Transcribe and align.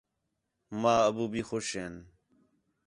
ماں، 0.81 0.99
ابو 1.09 1.23
بھی 1.31 1.41
خوش 1.49 1.67
ہین 1.77 1.93